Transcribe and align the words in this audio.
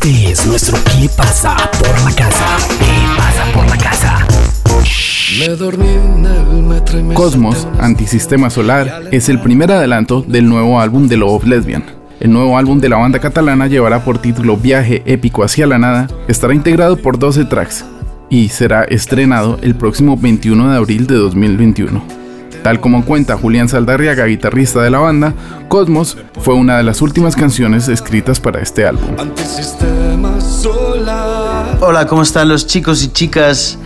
Este 0.00 0.30
es 0.30 0.46
nuestro 0.46 0.78
¿Qué 0.84 1.08
pasa 1.16 1.56
por 1.76 1.88
la 2.04 2.14
casa? 2.14 2.56
¿Qué 2.78 3.16
pasa 3.16 3.52
por 3.52 3.66
la 3.66 3.76
casa? 3.76 4.26
Cosmos, 7.14 7.66
Antisistema 7.80 8.48
Solar, 8.48 9.08
es 9.10 9.28
el 9.28 9.40
primer 9.40 9.72
adelanto 9.72 10.22
del 10.22 10.48
nuevo 10.48 10.78
álbum 10.78 11.08
de 11.08 11.16
Love 11.16 11.46
Lesbian. 11.46 11.82
El 12.20 12.30
nuevo 12.30 12.56
álbum 12.56 12.78
de 12.78 12.88
la 12.90 12.98
banda 12.98 13.18
catalana 13.18 13.66
llevará 13.66 14.04
por 14.04 14.18
título 14.18 14.56
Viaje 14.56 15.02
épico 15.04 15.42
hacia 15.42 15.66
la 15.66 15.78
nada, 15.78 16.06
estará 16.28 16.54
integrado 16.54 16.96
por 16.96 17.18
12 17.18 17.46
tracks 17.46 17.84
y 18.30 18.50
será 18.50 18.84
estrenado 18.84 19.58
el 19.62 19.74
próximo 19.74 20.16
21 20.16 20.70
de 20.70 20.76
abril 20.76 21.08
de 21.08 21.16
2021. 21.16 22.27
Tal 22.62 22.80
como 22.80 23.04
cuenta 23.04 23.36
Julián 23.36 23.68
Saldarriaga, 23.68 24.26
guitarrista 24.26 24.82
de 24.82 24.90
la 24.90 24.98
banda, 24.98 25.34
Cosmos 25.68 26.16
fue 26.40 26.54
una 26.54 26.76
de 26.76 26.82
las 26.82 27.00
últimas 27.02 27.36
canciones 27.36 27.88
escritas 27.88 28.40
para 28.40 28.60
este 28.60 28.86
álbum. 28.86 29.16
Hola, 31.80 32.06
¿cómo 32.06 32.22
están 32.22 32.48
los 32.48 32.66
chicos 32.66 33.04
y 33.04 33.08
chicas 33.08 33.78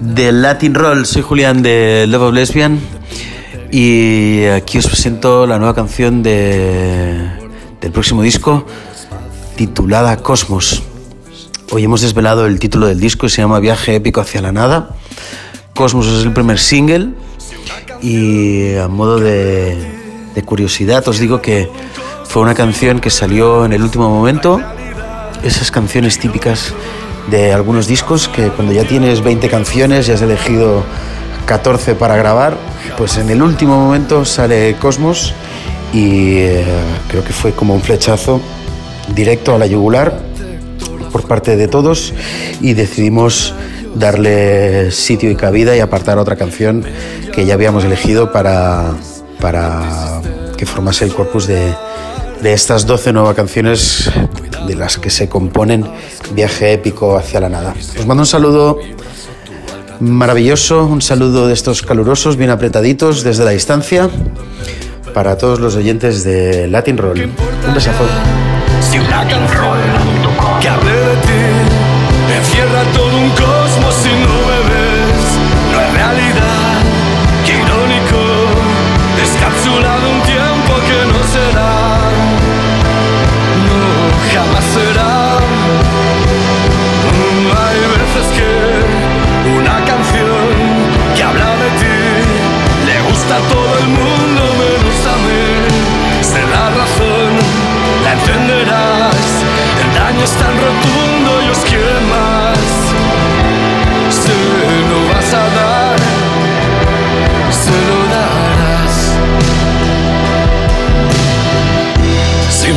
de 0.00 0.32
Latin 0.32 0.74
Roll? 0.74 1.06
Soy 1.06 1.22
Julián 1.22 1.62
de 1.62 2.06
Love 2.08 2.22
of 2.22 2.34
Lesbian 2.34 2.80
y 3.70 4.44
aquí 4.46 4.78
os 4.78 4.86
presento 4.86 5.46
la 5.46 5.58
nueva 5.58 5.74
canción 5.74 6.22
de, 6.22 7.28
del 7.80 7.92
próximo 7.92 8.22
disco 8.22 8.66
titulada 9.56 10.16
Cosmos. 10.16 10.82
Hoy 11.70 11.84
hemos 11.84 12.00
desvelado 12.00 12.46
el 12.46 12.58
título 12.58 12.86
del 12.86 13.00
disco, 13.00 13.28
se 13.28 13.42
llama 13.42 13.60
Viaje 13.60 13.96
épico 13.96 14.20
hacia 14.20 14.40
la 14.40 14.52
nada. 14.52 14.96
Cosmos 15.74 16.06
es 16.06 16.24
el 16.24 16.32
primer 16.32 16.58
single 16.58 17.10
y 18.02 18.74
a 18.76 18.88
modo 18.88 19.18
de, 19.18 19.76
curiosidad 20.44 21.06
os 21.08 21.18
digo 21.18 21.42
que 21.42 21.68
fue 22.24 22.42
una 22.42 22.54
canción 22.54 23.00
que 23.00 23.10
salió 23.10 23.64
en 23.64 23.72
el 23.72 23.82
último 23.82 24.08
momento, 24.08 24.60
esas 25.42 25.70
canciones 25.70 26.18
típicas 26.18 26.74
de 27.28 27.52
algunos 27.52 27.88
discos 27.88 28.28
que 28.28 28.48
cuando 28.50 28.72
ya 28.72 28.84
tienes 28.84 29.22
20 29.22 29.48
canciones 29.48 30.08
y 30.08 30.12
has 30.12 30.22
elegido 30.22 30.84
14 31.46 31.96
para 31.96 32.16
grabar, 32.16 32.56
pues 32.96 33.16
en 33.16 33.30
el 33.30 33.42
último 33.42 33.76
momento 33.76 34.24
sale 34.24 34.76
Cosmos 34.76 35.34
y 35.92 36.36
eh, 36.36 36.64
creo 37.08 37.24
que 37.24 37.32
fue 37.32 37.52
como 37.52 37.74
un 37.74 37.82
flechazo 37.82 38.40
directo 39.14 39.54
a 39.54 39.58
la 39.58 39.66
yugular 39.66 40.20
por 41.10 41.26
parte 41.26 41.56
de 41.56 41.66
todos 41.66 42.12
y 42.60 42.74
decidimos 42.74 43.54
darle 43.98 44.90
sitio 44.90 45.30
y 45.30 45.34
cabida 45.34 45.76
y 45.76 45.80
apartar 45.80 46.18
otra 46.18 46.36
canción 46.36 46.84
que 47.32 47.46
ya 47.46 47.54
habíamos 47.54 47.84
elegido 47.84 48.32
para, 48.32 48.92
para 49.40 50.20
que 50.56 50.66
formase 50.66 51.04
el 51.04 51.14
corpus 51.14 51.46
de, 51.46 51.74
de 52.42 52.52
estas 52.52 52.86
12 52.86 53.12
nuevas 53.12 53.34
canciones 53.34 54.10
de 54.66 54.74
las 54.74 54.98
que 54.98 55.10
se 55.10 55.28
componen 55.28 55.84
Viaje 56.32 56.72
épico 56.72 57.16
hacia 57.16 57.40
la 57.40 57.48
nada. 57.48 57.74
Os 57.98 58.06
mando 58.06 58.22
un 58.22 58.26
saludo 58.26 58.78
maravilloso, 60.00 60.84
un 60.84 61.02
saludo 61.02 61.48
de 61.48 61.54
estos 61.54 61.82
calurosos, 61.82 62.36
bien 62.36 62.50
apretaditos 62.50 63.24
desde 63.24 63.44
la 63.44 63.50
distancia 63.50 64.08
para 65.14 65.36
todos 65.36 65.58
los 65.58 65.74
oyentes 65.74 66.22
de 66.22 66.68
Latin 66.68 66.98
Roll. 66.98 67.30
Un 67.66 67.74
besazo. 67.74 68.04
que 70.60 70.68
hable 70.68 70.92
de 70.92 71.16
ti, 71.26 72.36
encierra 72.36 72.82
todo 72.94 73.16
un 73.16 73.30
cosmos 73.30 73.87
y 74.06 74.47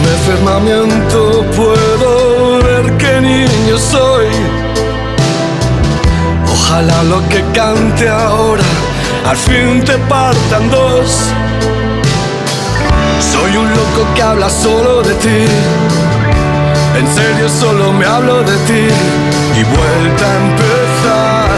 Sin 0.02 0.10
enfermamiento 0.10 1.46
puedo 1.56 2.64
ver 2.64 2.98
qué 2.98 3.22
niño 3.22 3.78
soy. 3.78 4.26
Ojalá 6.52 7.04
lo 7.04 7.30
que 7.30 7.44
cante 7.54 8.10
ahora 8.10 8.64
al 9.28 9.38
fin 9.38 9.84
te 9.84 10.00
partan 10.10 10.72
dos. 10.72 11.28
Soy 13.32 13.58
un 13.58 13.70
loco 13.70 14.08
que 14.16 14.22
habla 14.24 14.50
solo 14.50 15.04
de 15.04 15.14
ti. 15.16 15.46
En 16.98 17.08
serio 17.16 17.48
solo 17.48 17.94
me 17.94 18.06
hablo 18.06 18.42
de 18.42 18.58
ti. 18.68 18.88
Y 19.60 19.64
vuelta 19.64 20.26
a 20.26 20.38
empezar. 20.48 21.51